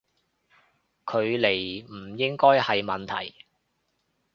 [1.05, 1.51] 距離
[1.85, 3.45] 唔應該係問題